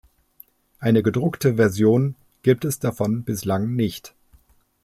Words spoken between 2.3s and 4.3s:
gibt es davon bislang nicht.